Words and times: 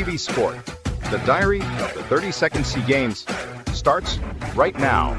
TV 0.00 0.18
Sport. 0.18 0.56
The 1.10 1.18
diary 1.26 1.60
of 1.60 1.92
the 1.92 2.00
32nd 2.08 2.64
SEA 2.64 2.80
Games 2.86 3.26
starts 3.76 4.18
right 4.54 4.74
now. 4.78 5.14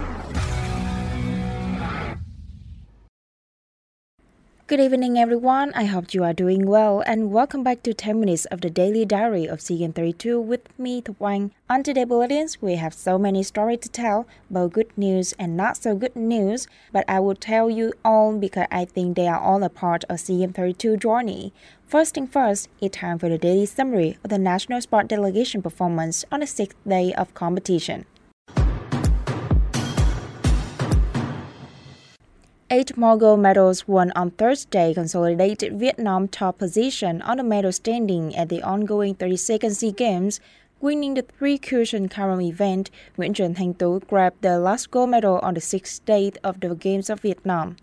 Good 4.66 4.80
evening, 4.80 5.20
everyone. 5.20 5.72
I 5.76 5.84
hope 5.84 6.14
you 6.14 6.24
are 6.24 6.34
doing 6.34 6.66
well, 6.66 7.04
and 7.06 7.32
welcome 7.32 7.62
back 7.62 7.84
to 7.84 7.94
10 7.94 8.22
minutes 8.22 8.46
of 8.46 8.62
the 8.62 8.70
daily 8.70 9.06
diary 9.06 9.46
of 9.46 9.62
SEA 9.62 9.80
Games 9.80 9.94
32 9.96 10.40
with 10.40 10.62
me, 10.80 11.02
Thu 11.02 11.16
Wang. 11.20 11.52
On 11.70 11.84
today's 11.84 12.08
bulletins, 12.08 12.62
we 12.62 12.76
have 12.76 12.94
so 12.94 13.20
many 13.20 13.44
stories 13.44 13.80
to 13.82 13.90
tell, 13.90 14.26
both 14.50 14.72
good 14.72 14.98
news 14.98 15.34
and 15.38 15.58
not 15.58 15.76
so 15.76 15.94
good 15.94 16.16
news, 16.16 16.68
but 16.94 17.04
I 17.08 17.20
will 17.20 17.36
tell 17.36 17.70
you 17.70 17.92
all 18.06 18.36
because 18.38 18.66
I 18.72 18.86
think 18.86 19.18
they 19.18 19.28
are 19.28 19.40
all 19.40 19.62
a 19.62 19.70
part 19.70 20.06
of 20.06 20.22
SEA 20.22 20.40
Games 20.40 20.56
32 20.56 20.98
journey. 20.98 21.54
First 21.92 22.16
thing 22.16 22.28
first, 22.28 22.70
it's 22.80 22.96
time 22.96 23.20
for 23.20 23.28
the 23.28 23.38
daily 23.38 23.66
summary 23.66 24.18
of 24.24 24.30
the 24.30 24.38
national 24.38 24.80
sport 24.80 25.10
delegation 25.10 25.62
performance 25.62 26.24
on 26.32 26.40
the 26.40 26.48
sixth 26.48 26.78
day 26.88 27.14
of 27.14 27.34
competition. 27.34 28.06
Eight 32.70 32.96
more 32.96 33.18
gold 33.18 33.42
medals 33.42 33.90
won 33.90 34.14
on 34.16 34.32
Thursday 34.32 34.94
consolidated 34.94 35.78
Vietnam 35.78 36.30
top 36.30 36.60
position 36.60 37.22
on 37.24 37.36
the 37.36 37.44
medal 37.44 37.74
standing 37.74 38.34
at 38.38 38.48
the 38.48 38.64
ongoing 38.64 39.14
32nd 39.14 39.76
SEA 39.76 39.92
Games. 39.92 40.40
Winning 40.80 41.16
the 41.16 41.24
three 41.24 41.58
cushion 41.58 42.08
carom 42.08 42.40
event, 42.40 42.90
Nguyễn 43.18 43.36
Trần 43.36 43.54
Thanh 43.54 43.76
Tú 43.76 44.00
grabbed 44.08 44.42
the 44.42 44.58
last 44.60 44.92
gold 44.92 45.10
medal 45.10 45.40
on 45.40 45.56
the 45.56 45.62
sixth 45.62 46.06
day 46.06 46.32
of 46.42 46.62
the 46.62 46.74
Games 46.74 47.10
of 47.10 47.20
Vietnam. 47.20 47.76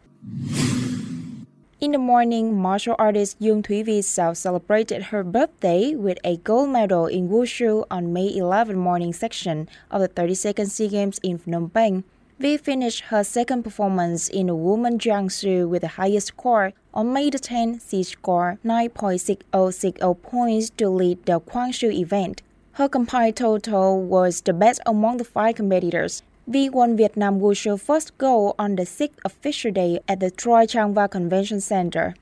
In 1.80 1.92
the 1.92 1.98
morning, 1.98 2.58
martial 2.58 2.96
artist 2.98 3.38
Dương 3.38 3.62
Thủy 3.62 3.84
Vi 3.84 4.02
celebrated 4.34 5.14
her 5.14 5.22
birthday 5.22 5.94
with 5.94 6.18
a 6.24 6.38
gold 6.38 6.70
medal 6.70 7.06
in 7.06 7.28
Wushu 7.28 7.84
on 7.88 8.12
May 8.12 8.34
11 8.34 8.76
morning 8.76 9.12
section 9.12 9.68
of 9.88 10.00
the 10.00 10.08
32nd 10.08 10.68
SEA 10.68 10.88
Games 10.88 11.20
in 11.22 11.38
Phnom 11.38 11.72
Penh. 11.72 12.02
Vi 12.40 12.56
finished 12.56 13.14
her 13.14 13.22
second 13.22 13.62
performance 13.62 14.26
in 14.28 14.48
the 14.48 14.56
women's 14.56 15.04
jianshu 15.04 15.68
with 15.68 15.82
the 15.82 15.94
highest 15.94 16.26
score. 16.26 16.72
On 16.92 17.12
May 17.12 17.30
10, 17.30 17.80
she 17.88 18.02
scored 18.02 18.58
9.6060 18.64 20.20
points 20.20 20.70
to 20.70 20.88
lead 20.88 21.24
the 21.26 21.38
qiangshu 21.38 21.92
event. 21.92 22.42
Her 22.72 22.88
combined 22.88 23.36
total 23.36 24.02
was 24.02 24.40
the 24.40 24.52
best 24.52 24.80
among 24.84 25.18
the 25.18 25.24
five 25.24 25.54
competitors. 25.54 26.24
Vi 26.48 26.70
won 26.70 26.96
Vietnam 26.96 27.40
Wushu 27.40 27.78
first 27.78 28.16
goal 28.16 28.54
on 28.58 28.76
the 28.76 28.86
sixth 28.86 29.20
official 29.22 29.70
day 29.70 30.00
at 30.08 30.20
the 30.20 30.30
Chroy 30.30 30.64
Changvar 30.64 31.10
Convention 31.10 31.60
Center. 31.60 32.14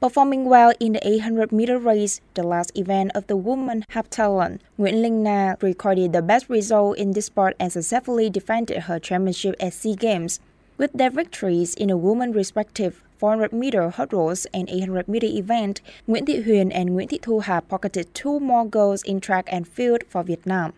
Performing 0.00 0.44
well 0.44 0.72
in 0.78 0.92
the 0.92 1.02
800 1.02 1.50
meter 1.50 1.80
race, 1.80 2.20
the 2.34 2.44
last 2.44 2.70
event 2.78 3.10
of 3.16 3.26
the 3.26 3.34
women 3.34 3.84
heptathlon, 3.90 4.60
Nguyễn 4.78 5.02
Linh 5.02 5.24
Na 5.24 5.56
recorded 5.62 6.12
the 6.12 6.22
best 6.22 6.48
result 6.48 6.96
in 6.96 7.10
this 7.10 7.26
sport 7.26 7.56
and 7.58 7.72
successfully 7.72 8.30
defended 8.30 8.84
her 8.84 9.00
championship 9.00 9.56
at 9.58 9.74
SEA 9.74 9.96
Games. 9.96 10.38
With 10.78 10.92
their 10.92 11.10
victories 11.10 11.74
in 11.74 11.88
the 11.88 11.96
women's 11.96 12.36
respective 12.36 13.02
400 13.18 13.52
meter 13.52 13.90
hurdles 13.90 14.46
and 14.54 14.70
800 14.70 15.08
meter 15.08 15.26
event, 15.26 15.80
Nguyễn 16.06 16.24
Thị 16.24 16.44
Huyền 16.44 16.70
and 16.72 16.90
Nguyễn 16.90 17.08
Thị 17.08 17.18
Thu 17.20 17.40
have 17.40 17.68
pocketed 17.68 18.14
two 18.14 18.38
more 18.38 18.64
goals 18.64 19.02
in 19.02 19.18
track 19.18 19.46
and 19.50 19.66
field 19.66 20.04
for 20.08 20.22
Vietnam. 20.22 20.72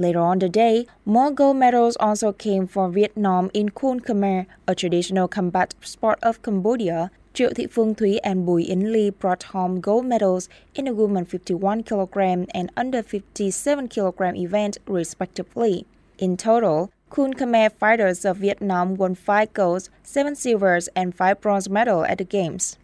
Later 0.00 0.20
on 0.20 0.38
the 0.38 0.48
day, 0.48 0.86
more 1.04 1.30
gold 1.30 1.58
medals 1.58 1.94
also 2.00 2.32
came 2.32 2.66
from 2.66 2.94
Vietnam 2.94 3.50
in 3.52 3.68
Kun 3.68 4.00
Khmer, 4.00 4.46
a 4.66 4.74
traditional 4.74 5.28
combat 5.28 5.74
sport 5.82 6.18
of 6.22 6.40
Cambodia, 6.42 7.10
Triệu 7.34 7.52
Thị 7.52 7.66
Phương 7.66 7.94
Thúy 7.94 8.18
and 8.24 8.46
Bùi 8.46 8.64
Yến 8.68 8.92
Ly 8.92 9.10
brought 9.10 9.42
home 9.52 9.78
gold 9.82 10.06
medals 10.06 10.48
in 10.74 10.86
the 10.86 10.94
women 10.94 11.26
51 11.26 11.82
kg 11.82 12.46
and 12.54 12.72
under 12.78 13.02
57 13.02 13.88
kg 13.88 14.36
event, 14.38 14.78
respectively. 14.86 15.84
In 16.16 16.38
total, 16.38 16.90
Kun 17.10 17.34
Khmer 17.34 17.70
fighters 17.70 18.24
of 18.24 18.38
Vietnam 18.38 18.94
won 18.94 19.14
5 19.14 19.52
golds, 19.52 19.90
7 20.02 20.34
silvers, 20.34 20.88
and 20.96 21.14
5 21.14 21.42
bronze 21.42 21.68
medals 21.68 22.06
at 22.08 22.16
the 22.16 22.24
Games. 22.24 22.78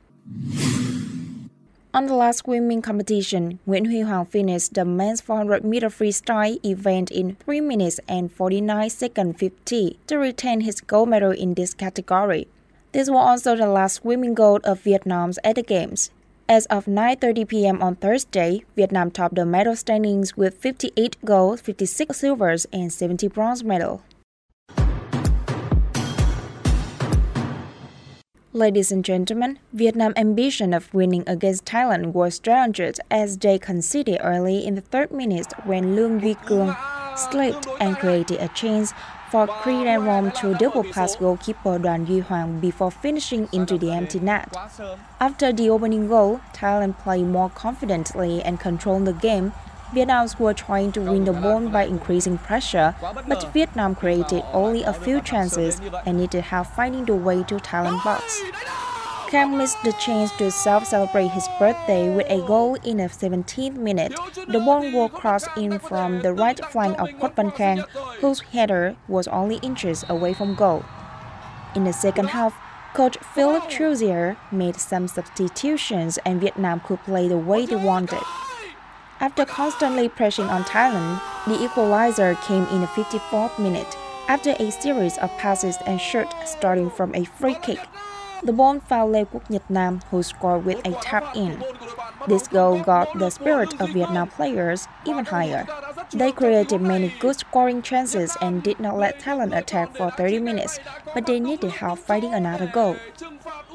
On 1.96 2.04
the 2.04 2.12
last 2.14 2.44
swimming 2.44 2.82
competition, 2.82 3.58
Nguyễn 3.66 3.86
Huy 3.86 4.04
Hoàng 4.04 4.28
finished 4.28 4.74
the 4.74 4.84
men's 4.84 5.22
400 5.22 5.64
meter 5.64 5.88
freestyle 5.88 6.62
event 6.62 7.10
in 7.10 7.36
3 7.36 7.62
minutes 7.62 7.98
and 8.06 8.30
49 8.30 8.90
seconds 8.90 9.38
50 9.38 9.98
to 10.06 10.18
retain 10.18 10.60
his 10.60 10.82
gold 10.82 11.08
medal 11.08 11.30
in 11.30 11.54
this 11.54 11.72
category. 11.72 12.48
This 12.92 13.08
was 13.08 13.16
also 13.16 13.56
the 13.56 13.66
last 13.66 14.02
swimming 14.02 14.34
gold 14.34 14.60
of 14.66 14.82
Vietnam's 14.82 15.38
at 15.42 15.54
the 15.54 15.62
Games. 15.62 16.10
As 16.50 16.66
of 16.66 16.84
9:30 16.84 17.48
p.m. 17.48 17.80
on 17.80 17.96
Thursday, 17.96 18.66
Vietnam 18.76 19.10
topped 19.10 19.36
the 19.36 19.46
medal 19.46 19.74
standings 19.74 20.36
with 20.36 20.60
58 20.60 21.16
golds, 21.24 21.62
56 21.62 22.14
silvers, 22.14 22.66
and 22.74 22.92
70 22.92 23.28
bronze 23.28 23.64
medals. 23.64 24.02
Ladies 28.56 28.90
and 28.90 29.04
gentlemen, 29.04 29.58
Vietnam's 29.74 30.16
ambition 30.16 30.72
of 30.72 30.88
winning 30.94 31.24
against 31.26 31.66
Thailand 31.66 32.14
was 32.14 32.36
strengthened 32.36 32.98
as 33.10 33.36
they 33.36 33.58
conceded 33.58 34.18
early 34.22 34.66
in 34.66 34.76
the 34.76 34.80
third 34.80 35.12
minute 35.12 35.52
when 35.64 35.94
Lương 35.94 36.18
Duy 36.18 36.36
Cương 36.46 36.74
slipped 37.18 37.68
and 37.80 37.98
created 37.98 38.40
a 38.40 38.48
chance 38.48 38.94
for 39.30 39.46
Korean 39.46 40.06
Rome 40.06 40.32
to 40.40 40.54
double 40.54 40.84
pass 40.84 41.16
goalkeeper 41.16 41.78
Đoàn 41.78 42.06
Duy 42.06 42.22
Hoàng 42.22 42.58
before 42.58 42.90
finishing 42.90 43.46
into 43.52 43.76
the 43.76 43.92
empty 43.92 44.20
net. 44.20 44.48
After 45.20 45.52
the 45.52 45.68
opening 45.68 46.08
goal, 46.08 46.40
Thailand 46.54 46.96
played 46.96 47.26
more 47.26 47.50
confidently 47.50 48.40
and 48.42 48.58
controlled 48.58 49.04
the 49.04 49.12
game. 49.12 49.52
Vietnam 49.96 50.28
were 50.38 50.52
trying 50.52 50.92
to 50.92 51.00
win 51.00 51.24
the 51.24 51.32
ball 51.32 51.70
by 51.70 51.84
increasing 51.84 52.36
pressure, 52.36 52.94
but 53.26 53.50
Vietnam 53.54 53.94
created 53.94 54.44
only 54.52 54.82
a 54.82 54.92
few 54.92 55.22
chances 55.22 55.80
and 56.04 56.18
needed 56.18 56.42
help 56.42 56.66
finding 56.66 57.06
the 57.06 57.14
way 57.14 57.42
to 57.44 57.54
Thailand 57.54 58.04
box. 58.04 58.42
Khang 59.30 59.56
missed 59.56 59.82
the 59.84 59.92
chance 59.92 60.30
to 60.36 60.50
self-celebrate 60.50 61.28
his 61.28 61.48
birthday 61.58 62.14
with 62.14 62.26
a 62.28 62.46
goal 62.46 62.74
in 62.84 62.98
the 62.98 63.04
17th 63.04 63.76
minute. 63.76 64.12
The 64.46 64.60
ball 64.60 64.82
was 64.92 65.12
crossed 65.14 65.48
in 65.56 65.78
from 65.78 66.20
the 66.20 66.34
right 66.34 66.62
flank 66.66 67.00
of 67.00 67.08
Khuất 67.18 67.34
Văn 67.34 67.50
Khang, 67.52 67.78
whose 68.20 68.40
header 68.52 68.96
was 69.08 69.26
only 69.28 69.56
inches 69.62 70.04
away 70.10 70.34
from 70.34 70.54
goal. 70.56 70.84
In 71.74 71.84
the 71.84 71.94
second 71.94 72.36
half, 72.36 72.54
coach 72.92 73.16
Philippe 73.34 73.68
Troussier 73.68 74.36
made 74.52 74.76
some 74.76 75.08
substitutions 75.08 76.18
and 76.26 76.38
Vietnam 76.38 76.80
could 76.80 77.02
play 77.04 77.28
the 77.28 77.38
way 77.38 77.64
they 77.64 77.76
wanted. 77.76 78.20
After 79.18 79.46
constantly 79.46 80.08
pressing 80.10 80.44
on 80.46 80.64
Thailand, 80.64 81.20
the 81.46 81.64
equalizer 81.64 82.34
came 82.42 82.64
in 82.66 82.82
the 82.82 82.86
54th 82.86 83.58
minute 83.58 83.96
after 84.28 84.50
a 84.58 84.70
series 84.70 85.16
of 85.18 85.30
passes 85.38 85.78
and 85.86 85.98
shots 85.98 86.34
starting 86.44 86.90
from 86.90 87.14
a 87.14 87.24
free 87.24 87.54
kick. 87.62 87.80
The 88.42 88.52
ball 88.52 88.80
found 88.80 89.14
Lê 89.14 89.24
Quốc 89.24 89.48
Nhật 89.48 89.70
Nam, 89.70 90.00
who 90.10 90.22
scored 90.22 90.66
with 90.66 90.86
a 90.86 90.92
tap 91.00 91.34
in. 91.34 91.64
This 92.28 92.46
goal 92.46 92.82
got 92.82 93.18
the 93.18 93.30
spirit 93.30 93.80
of 93.80 93.90
Vietnam 93.90 94.28
players 94.28 94.86
even 95.06 95.24
higher. 95.24 95.66
They 96.12 96.32
created 96.32 96.82
many 96.82 97.12
good 97.18 97.36
scoring 97.36 97.80
chances 97.80 98.36
and 98.42 98.62
did 98.62 98.78
not 98.80 98.98
let 98.98 99.18
Thailand 99.18 99.56
attack 99.56 99.96
for 99.96 100.10
30 100.10 100.40
minutes, 100.40 100.78
but 101.14 101.24
they 101.24 101.40
needed 101.40 101.70
help 101.70 102.00
fighting 102.00 102.34
another 102.34 102.66
goal. 102.66 102.96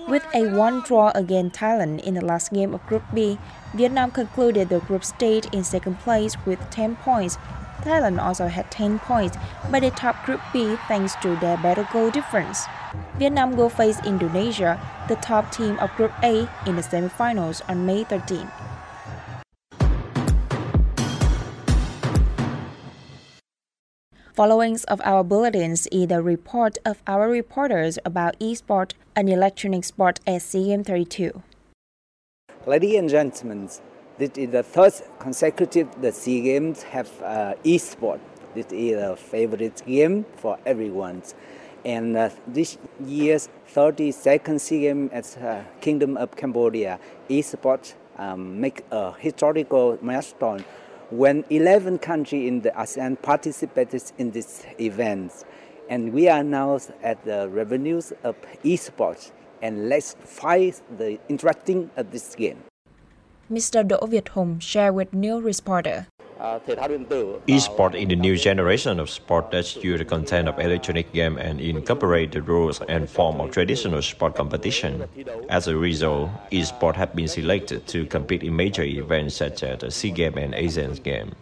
With 0.08 0.26
a 0.34 0.48
one 0.48 0.82
draw 0.82 1.12
against 1.14 1.60
Thailand 1.60 2.02
in 2.02 2.16
the 2.16 2.26
last 2.26 2.52
game 2.52 2.74
of 2.74 2.86
Group 2.88 3.04
B, 3.14 3.38
Vietnam 3.74 4.12
concluded 4.12 4.70
the 4.70 4.80
group 4.80 5.06
stage 5.06 5.46
in 5.54 5.64
second 5.64 6.00
place 6.00 6.36
with 6.46 6.60
10 6.72 6.96
points. 6.98 7.38
Thailand 7.82 8.22
also 8.22 8.48
had 8.48 8.70
10 8.72 9.00
points, 9.00 9.38
but 9.70 9.82
they 9.82 9.90
topped 9.92 10.26
Group 10.26 10.42
B 10.52 10.76
thanks 10.88 11.16
to 11.22 11.36
their 11.38 11.58
better 11.58 11.88
goal 11.94 12.10
difference. 12.10 12.66
Vietnam 13.18 13.56
will 13.56 13.70
face 13.70 14.00
Indonesia, 14.06 14.80
the 15.08 15.16
top 15.18 15.52
team 15.52 15.78
of 15.80 15.96
Group 15.96 16.12
A, 16.24 16.50
in 16.66 16.76
the 16.76 16.82
semifinals 16.82 17.62
on 17.70 17.86
May 17.86 18.04
13. 18.04 18.48
Following 24.34 24.78
of 24.88 25.02
our 25.04 25.26
bulletins 25.26 25.88
is 25.92 26.08
the 26.08 26.22
report 26.22 26.78
of 26.86 27.04
our 27.06 27.28
reporters 27.28 28.00
about 28.06 28.40
eSport, 28.40 28.94
and 29.14 29.30
electronic 29.30 29.84
sport 29.84 30.22
at 30.26 30.42
SEA 30.42 30.78
32. 30.78 31.44
Ladies 32.66 32.96
and 32.96 33.10
gentlemen, 33.10 33.70
this 34.18 34.32
is 34.38 34.50
the 34.52 34.64
third 34.64 34.94
consecutive 35.20 35.90
the 36.02 36.14
SEA 36.14 36.42
Games 36.44 36.84
have 36.84 37.10
uh, 37.22 37.56
eSport. 37.66 38.22
This 38.56 38.68
is 38.72 39.02
a 39.02 39.18
favorite 39.18 39.84
game 39.86 40.26
for 40.38 40.58
everyone. 40.66 41.24
And 41.84 42.16
uh, 42.16 42.30
this 42.48 42.78
year's 43.06 43.50
32nd 43.76 44.62
SEA 44.62 45.10
at 45.12 45.38
uh, 45.44 45.64
Kingdom 45.82 46.16
of 46.16 46.38
Cambodia 46.38 47.02
eSport 47.30 47.96
um, 48.18 48.62
make 48.62 48.86
a 48.92 49.12
historical 49.12 49.98
milestone 50.02 50.64
when 51.12 51.44
11 51.50 52.00
countries 52.00 52.48
in 52.48 52.62
the 52.62 52.72
ASEAN 52.72 53.22
participated 53.22 54.02
in 54.18 54.32
this 54.32 54.66
event. 54.80 55.44
And 55.90 56.14
we 56.14 56.30
are 56.30 56.44
now 56.44 56.80
at 57.04 57.24
the 57.26 57.50
revenues 57.50 58.14
of 58.24 58.36
esports. 58.64 59.32
And 59.62 59.90
let's 59.90 60.14
find 60.14 60.74
the 60.98 61.20
interesting 61.28 61.92
of 61.98 62.12
this 62.12 62.34
game. 62.34 62.64
Mr. 63.52 63.86
Do 63.86 63.98
Việt 64.08 64.32
Hùng 64.34 64.62
shared 64.62 64.96
with 64.96 65.14
New 65.14 65.42
Reporter. 65.42 66.08
Esport 66.42 67.94
in 67.94 68.10
the 68.10 68.16
new 68.16 68.36
generation 68.36 69.00
of 69.00 69.12
sport 69.12 69.52
that 69.52 69.84
use 69.84 70.00
the 70.00 70.06
content 70.06 70.48
of 70.48 70.60
electronic 70.60 71.14
game 71.14 71.38
and 71.38 71.62
incorporate 71.62 72.32
the 72.32 72.42
rules 72.42 72.82
and 72.90 73.08
form 73.08 73.40
of 73.40 73.52
traditional 73.52 74.02
sport 74.02 74.36
competition. 74.36 75.08
As 75.50 75.68
a 75.68 75.76
result, 75.78 76.32
esport 76.52 76.96
have 76.96 77.16
been 77.16 77.28
selected 77.28 77.86
to 77.88 78.08
compete 78.08 78.42
in 78.42 78.56
major 78.56 78.82
events 78.82 79.36
such 79.36 79.62
as 79.62 79.82
the 79.82 79.92
SEA 79.92 80.10
Games 80.10 80.38
and 80.38 80.56
Asian 80.56 80.94
Games, 80.96 81.36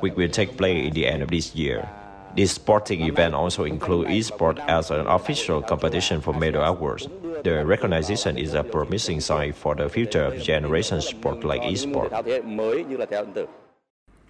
which 0.00 0.14
will 0.14 0.30
take 0.30 0.56
place 0.56 0.88
in 0.88 0.94
the 0.94 1.06
end 1.06 1.22
of 1.22 1.28
this 1.28 1.54
year. 1.54 1.86
This 2.34 2.52
sporting 2.52 3.02
event 3.02 3.34
also 3.34 3.64
includes 3.64 4.10
esport 4.10 4.58
as 4.68 4.90
an 4.90 5.06
official 5.06 5.60
competition 5.60 6.22
for 6.22 6.32
medal 6.32 6.62
awards. 6.62 7.08
The 7.44 7.64
recognition 7.66 8.38
is 8.38 8.54
a 8.54 8.64
promising 8.64 9.20
sign 9.20 9.52
for 9.52 9.74
the 9.74 9.90
future 9.90 10.24
of 10.24 10.40
generation 10.40 11.02
sport 11.02 11.44
like 11.44 11.62
esport. 11.62 12.08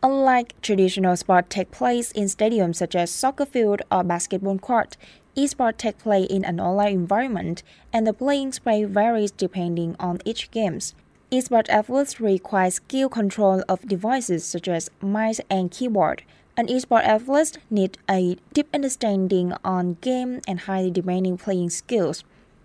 Unlike 0.02 0.60
traditional 0.60 1.16
sport 1.16 1.48
take 1.48 1.70
place 1.70 2.12
in 2.12 2.24
stadiums 2.24 2.76
such 2.76 2.94
as 2.94 3.10
soccer 3.10 3.46
field 3.46 3.80
or 3.90 4.04
basketball 4.04 4.58
court, 4.58 4.96
esports 5.36 5.78
take 5.78 5.98
place 5.98 6.26
in 6.28 6.44
an 6.44 6.60
online 6.60 6.92
environment 6.92 7.62
and 7.92 8.06
the 8.06 8.12
playing 8.12 8.52
space 8.52 8.86
varies 8.88 9.30
depending 9.30 9.96
on 9.98 10.20
each 10.24 10.50
games. 10.50 10.94
Esports 11.32 11.70
athletes 11.70 12.20
require 12.20 12.70
skill 12.70 13.08
control 13.08 13.64
of 13.68 13.88
devices 13.88 14.44
such 14.44 14.68
as 14.68 14.90
mice 15.00 15.40
and 15.50 15.70
keyboard. 15.70 16.22
An 16.58 16.68
esports 16.68 17.04
athlete 17.04 17.58
need 17.70 17.98
a 18.08 18.36
deep 18.52 18.68
understanding 18.72 19.54
on 19.64 19.96
game 20.02 20.40
and 20.46 20.60
highly 20.60 20.90
demanding 20.90 21.36
playing 21.38 21.70
skills. 21.70 22.22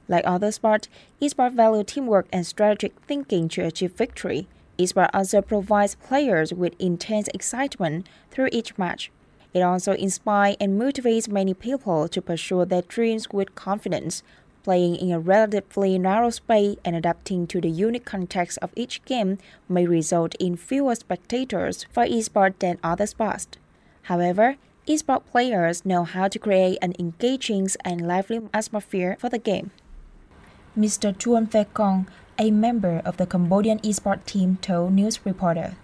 Like 0.08 0.26
other 0.26 0.52
sports, 0.52 0.90
esports 1.22 1.56
value 1.56 1.84
teamwork 1.84 2.28
and 2.32 2.46
strategic 2.46 2.94
thinking 3.08 3.48
to 3.50 3.66
achieve 3.66 3.94
victory. 3.94 4.48
Esport 4.82 5.10
also 5.14 5.42
provides 5.42 5.96
players 5.96 6.54
with 6.54 6.80
intense 6.80 7.28
excitement 7.34 8.08
through 8.32 8.50
each 8.52 8.78
match. 8.78 9.12
It 9.54 9.62
also 9.62 9.94
inspires 9.94 10.56
and 10.60 10.80
motivates 10.80 11.28
many 11.28 11.54
people 11.54 12.08
to 12.08 12.22
pursue 12.22 12.66
their 12.66 12.84
dreams 12.84 13.30
with 13.32 13.54
confidence, 13.56 14.24
playing 14.64 14.96
in 14.96 15.12
a 15.12 15.20
relatively 15.20 15.98
narrow 16.00 16.30
space 16.30 16.78
and 16.86 16.96
adapting 16.96 17.48
to 17.48 17.60
the 17.60 17.70
unique 17.70 18.06
context 18.06 18.58
of 18.62 18.72
each 18.76 19.04
game 19.06 19.38
may 19.68 19.86
result 19.86 20.36
in 20.40 20.56
fewer 20.56 20.96
spectators 20.96 21.86
for 21.92 22.06
esport 22.06 22.60
than 22.60 22.78
other 22.84 23.08
sports. 23.08 23.48
However, 24.04 24.56
esport 24.88 25.26
players 25.26 25.86
know 25.86 26.04
how 26.04 26.28
to 26.28 26.40
create 26.40 26.78
an 26.82 26.94
engaging 26.98 27.68
and 27.84 28.08
lively 28.08 28.42
atmosphere 28.54 29.18
for 29.20 29.30
the 29.30 29.40
game. 29.40 29.72
Mr. 30.78 31.18
Chuan 31.18 31.48
Phe 31.48 31.66
Kong, 31.74 32.08
a 32.42 32.50
member 32.50 33.04
of 33.06 33.18
the 33.18 33.28
Cambodian 33.28 33.78
esport 33.80 34.26
team, 34.26 34.58
told 34.64 34.94
News 34.94 35.24
Reporter. 35.24 35.76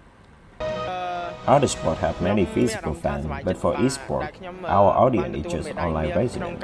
Uh, 0.60 1.32
other 1.46 1.68
sports 1.68 2.00
have 2.02 2.20
many 2.20 2.46
physical 2.46 2.96
fans, 2.96 3.28
but 3.46 3.56
for 3.56 3.76
esports, 3.76 4.34
our 4.66 4.92
audience 5.06 5.46
is 5.46 5.54
just 5.54 5.70
online 5.78 6.10
resident. 6.16 6.60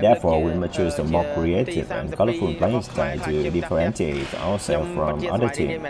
Therefore, 0.00 0.42
we 0.44 0.52
must 0.52 0.74
choose 0.74 0.98
a 0.98 1.04
more 1.04 1.24
creative 1.32 1.90
and 1.90 2.12
colorful 2.12 2.54
playing 2.56 2.82
style 2.82 3.18
to 3.20 3.50
differentiate 3.50 4.34
ourselves 4.34 4.92
from 4.94 5.26
other 5.26 5.48
teams. 5.48 5.82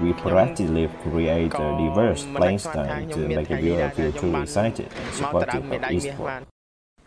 We 0.00 0.14
proactively 0.14 0.88
create 1.02 1.52
a 1.52 1.68
diverse 1.76 2.24
playing 2.24 2.60
style 2.60 3.06
to 3.06 3.18
make 3.28 3.48
the 3.48 3.56
viewer 3.56 3.90
feel 3.90 4.12
truly 4.12 4.42
excited 4.42 4.88
and 4.96 5.14
supportive 5.14 5.70
of 5.72 5.82
esport. 5.82 6.46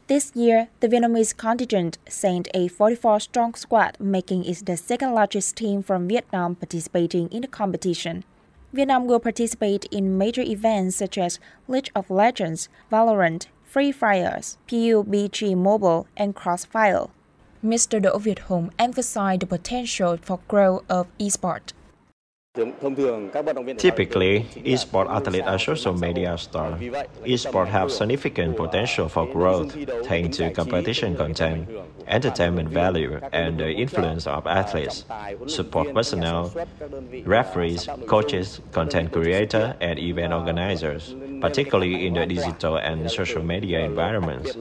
This 0.09 0.31
year, 0.33 0.69
the 0.79 0.87
Vietnamese 0.87 1.37
contingent 1.37 1.99
sent 2.07 2.47
a 2.55 2.67
44-strong 2.67 3.53
squad, 3.53 3.95
making 3.99 4.43
it 4.43 4.65
the 4.65 4.75
second 4.75 5.13
largest 5.13 5.55
team 5.55 5.83
from 5.83 6.07
Vietnam 6.07 6.55
participating 6.55 7.27
in 7.29 7.43
the 7.43 7.47
competition. 7.47 8.23
Vietnam 8.73 9.05
will 9.05 9.19
participate 9.19 9.85
in 9.91 10.17
major 10.17 10.41
events 10.41 10.95
such 10.95 11.19
as 11.19 11.39
League 11.67 11.91
of 11.95 12.09
Legends, 12.09 12.69
Valorant, 12.91 13.45
Free 13.63 13.91
Fires, 13.91 14.57
PUBG 14.67 15.55
Mobile, 15.55 16.07
and 16.17 16.33
Crossfire. 16.33 17.05
Mr. 17.63 18.01
Do 18.01 18.09
Việt 18.17 18.47
Hùng 18.47 18.71
emphasized 18.79 19.41
the 19.41 19.45
potential 19.45 20.17
for 20.23 20.39
growth 20.47 20.83
of 20.89 21.05
esports. 21.19 21.73
Typically, 23.77 24.45
esport 24.65 25.09
athletes 25.09 25.47
are 25.47 25.59
social 25.59 25.93
media 25.93 26.37
stars. 26.37 26.79
Esport 27.25 27.67
have 27.67 27.91
significant 27.91 28.57
potential 28.57 29.09
for 29.09 29.25
growth 29.25 29.75
thanks 30.05 30.37
to 30.37 30.51
competition 30.51 31.15
content, 31.15 31.69
entertainment 32.07 32.69
value, 32.69 33.19
and 33.31 33.59
the 33.59 33.69
influence 33.69 34.27
of 34.27 34.45
athletes, 34.47 35.05
support 35.47 35.93
personnel, 35.93 36.53
referees, 37.23 37.87
coaches, 38.07 38.61
content 38.71 39.11
creators, 39.11 39.73
and 39.81 39.99
event 39.99 40.33
organizers, 40.33 41.15
particularly 41.41 42.05
in 42.07 42.13
the 42.13 42.25
digital 42.25 42.77
and 42.77 43.09
social 43.09 43.43
media 43.43 43.79
environments. 43.79 44.53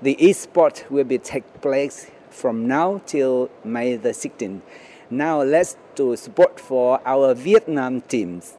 The 0.00 0.14
esport 0.20 0.88
will 0.90 1.04
be 1.04 1.18
take 1.18 1.60
place 1.60 2.10
from 2.30 2.68
now 2.68 3.00
till 3.06 3.50
May 3.64 3.96
the 3.96 4.10
16th. 4.10 4.60
Now 5.10 5.40
let's 5.40 5.76
do 5.94 6.16
support 6.16 6.60
for 6.60 7.00
our 7.06 7.32
Vietnam 7.32 8.02
teams. 8.02 8.56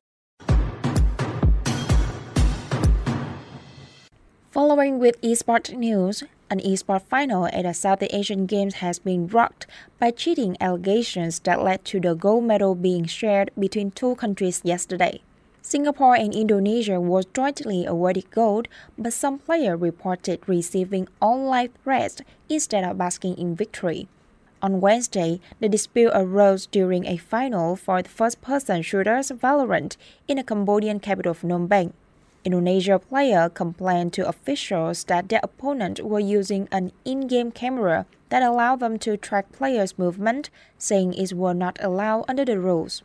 Following 4.49 4.97
with 4.97 5.21
esports 5.21 5.71
news, 5.77 6.23
an 6.49 6.59
esports 6.61 7.05
final 7.05 7.45
at 7.53 7.69
the 7.69 7.73
Southeast 7.75 8.15
Asian 8.15 8.47
Games 8.47 8.81
has 8.81 8.97
been 8.97 9.27
rocked 9.27 9.67
by 9.99 10.09
cheating 10.09 10.57
allegations 10.59 11.39
that 11.41 11.61
led 11.61 11.85
to 11.85 11.99
the 11.99 12.15
gold 12.15 12.45
medal 12.45 12.73
being 12.73 13.05
shared 13.05 13.51
between 13.57 13.91
two 13.91 14.15
countries 14.15 14.61
yesterday. 14.63 15.21
Singapore 15.61 16.15
and 16.15 16.33
Indonesia 16.33 16.99
was 16.99 17.27
jointly 17.31 17.85
awarded 17.85 18.31
gold, 18.31 18.67
but 18.97 19.13
some 19.13 19.37
players 19.37 19.79
reported 19.79 20.41
receiving 20.47 21.07
online 21.21 21.69
threats 21.83 22.23
instead 22.49 22.83
of 22.83 22.97
basking 22.97 23.37
in 23.37 23.55
victory. 23.55 24.07
On 24.61 24.81
Wednesday, 24.81 25.39
the 25.61 25.69
dispute 25.69 26.11
arose 26.13 26.65
during 26.65 27.05
a 27.05 27.15
final 27.15 27.77
for 27.77 28.01
the 28.01 28.09
first-person 28.09 28.81
shooters 28.81 29.31
Valorant 29.31 29.95
in 30.27 30.35
the 30.35 30.43
Cambodian 30.43 30.99
capital 30.99 31.31
of 31.31 31.41
Phnom 31.41 31.69
Penh. 31.69 31.93
Indonesia 32.43 32.99
player 32.99 33.47
complained 33.47 34.11
to 34.13 34.27
officials 34.27 35.05
that 35.05 35.29
their 35.29 35.39
opponent 35.43 36.01
were 36.03 36.19
using 36.19 36.67
an 36.73 36.91
in-game 37.05 37.51
camera 37.51 38.05
that 38.27 38.43
allowed 38.43 38.81
them 38.81 38.99
to 38.99 39.15
track 39.15 39.49
players' 39.53 39.97
movement, 39.97 40.49
saying 40.77 41.13
it 41.13 41.31
was 41.31 41.55
not 41.55 41.77
allowed 41.81 42.25
under 42.27 42.43
the 42.43 42.59
rules. 42.59 43.01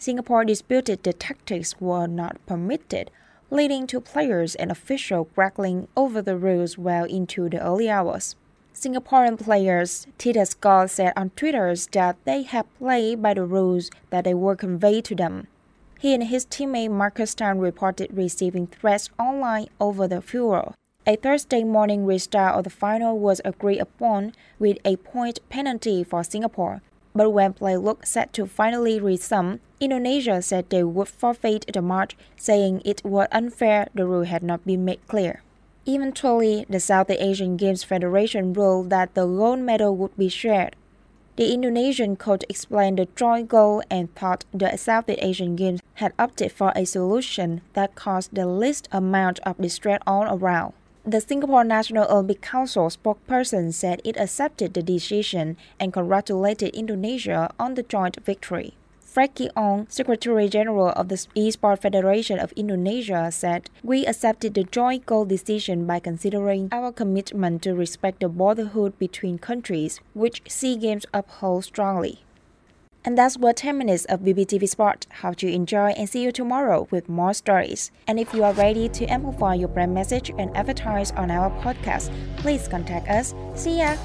Singapore 0.00 0.44
disputed 0.44 1.04
the 1.04 1.12
tactics 1.12 1.80
were 1.80 2.08
not 2.08 2.44
permitted, 2.46 3.12
leading 3.48 3.86
to 3.86 4.00
players 4.00 4.56
and 4.56 4.72
officials 4.72 5.28
grappling 5.36 5.86
over 5.96 6.20
the 6.20 6.36
rules 6.36 6.76
well 6.76 7.04
into 7.04 7.48
the 7.48 7.62
early 7.62 7.88
hours. 7.88 8.34
Singaporean 8.76 9.38
players 9.38 10.06
Titus 10.18 10.50
Scott 10.50 10.90
said 10.90 11.14
on 11.16 11.30
Twitter 11.30 11.74
that 11.92 12.16
they 12.26 12.42
had 12.42 12.66
played 12.76 13.22
by 13.22 13.32
the 13.32 13.44
rules 13.46 13.90
that 14.10 14.24
they 14.24 14.34
were 14.34 14.54
conveyed 14.54 15.06
to 15.06 15.14
them. 15.14 15.46
He 15.98 16.12
and 16.12 16.24
his 16.24 16.44
teammate 16.44 16.90
Marcus 16.90 17.34
Tan 17.34 17.58
reported 17.58 18.14
receiving 18.14 18.66
threats 18.66 19.08
online 19.18 19.68
over 19.80 20.06
the 20.06 20.20
furor. 20.20 20.74
A 21.06 21.16
Thursday 21.16 21.64
morning 21.64 22.04
restart 22.04 22.58
of 22.58 22.64
the 22.64 22.70
final 22.70 23.18
was 23.18 23.40
agreed 23.46 23.78
upon 23.78 24.34
with 24.58 24.76
a 24.84 24.96
point 24.96 25.40
penalty 25.48 26.04
for 26.04 26.22
Singapore. 26.22 26.82
But 27.14 27.30
when 27.30 27.54
play 27.54 27.78
looked 27.78 28.06
set 28.06 28.34
to 28.34 28.44
finally 28.44 29.00
resume, 29.00 29.60
Indonesia 29.80 30.42
said 30.42 30.68
they 30.68 30.84
would 30.84 31.08
forfeit 31.08 31.64
the 31.72 31.80
match, 31.80 32.14
saying 32.36 32.82
it 32.84 33.02
was 33.02 33.28
unfair 33.32 33.88
the 33.94 34.04
rule 34.04 34.24
had 34.24 34.42
not 34.42 34.66
been 34.66 34.84
made 34.84 35.00
clear. 35.08 35.40
Eventually, 35.88 36.66
the 36.68 36.80
Southeast 36.80 37.22
Asian 37.22 37.56
Games 37.56 37.84
Federation 37.84 38.52
ruled 38.52 38.90
that 38.90 39.14
the 39.14 39.24
gold 39.24 39.60
medal 39.60 39.96
would 39.96 40.16
be 40.16 40.28
shared. 40.28 40.74
The 41.36 41.54
Indonesian 41.54 42.16
coach 42.16 42.42
explained 42.48 42.98
the 42.98 43.06
joint 43.14 43.48
goal 43.48 43.84
and 43.88 44.12
thought 44.16 44.44
the 44.52 44.76
Southeast 44.76 45.20
Asian 45.22 45.54
Games 45.54 45.80
had 45.94 46.12
opted 46.18 46.50
for 46.50 46.72
a 46.74 46.84
solution 46.84 47.60
that 47.74 47.94
caused 47.94 48.34
the 48.34 48.46
least 48.46 48.88
amount 48.90 49.38
of 49.40 49.58
distress 49.58 50.00
all 50.08 50.24
around. 50.24 50.72
The 51.04 51.20
Singapore 51.20 51.62
National 51.62 52.10
Olympic 52.10 52.42
Council 52.42 52.88
spokesperson 52.88 53.72
said 53.72 54.02
it 54.02 54.16
accepted 54.16 54.74
the 54.74 54.82
decision 54.82 55.56
and 55.78 55.92
congratulated 55.92 56.74
Indonesia 56.74 57.48
on 57.60 57.74
the 57.74 57.84
joint 57.84 58.16
victory. 58.24 58.74
Frankie 59.16 59.48
Ong, 59.56 59.86
Secretary 59.88 60.46
General 60.46 60.90
of 60.90 61.08
the 61.08 61.14
Esport 61.14 61.80
Federation 61.80 62.38
of 62.38 62.52
Indonesia, 62.52 63.30
said, 63.32 63.70
We 63.82 64.04
accepted 64.04 64.52
the 64.52 64.64
joint 64.64 65.06
goal 65.06 65.24
decision 65.24 65.86
by 65.86 66.00
considering 66.00 66.68
our 66.70 66.92
commitment 66.92 67.62
to 67.62 67.72
respect 67.72 68.20
the 68.20 68.28
brotherhood 68.28 68.98
between 68.98 69.38
countries, 69.38 70.00
which 70.12 70.42
SEA 70.48 70.76
Games 70.76 71.06
uphold 71.14 71.64
strongly. 71.64 72.26
And 73.06 73.16
that's 73.16 73.38
what 73.38 73.56
10 73.56 73.78
minutes 73.78 74.04
of 74.04 74.20
BPTV 74.20 74.68
Sport. 74.68 75.06
Hope 75.22 75.40
you 75.40 75.48
enjoy 75.48 75.92
and 75.92 76.10
see 76.10 76.22
you 76.22 76.30
tomorrow 76.30 76.86
with 76.90 77.08
more 77.08 77.32
stories. 77.32 77.90
And 78.06 78.20
if 78.20 78.34
you 78.34 78.44
are 78.44 78.52
ready 78.52 78.86
to 78.90 79.06
amplify 79.06 79.54
your 79.54 79.68
brand 79.68 79.94
message 79.94 80.30
and 80.36 80.54
advertise 80.54 81.12
on 81.12 81.30
our 81.30 81.48
podcast, 81.62 82.12
please 82.36 82.68
contact 82.68 83.08
us. 83.08 83.34
See 83.54 83.78
ya! 83.78 83.96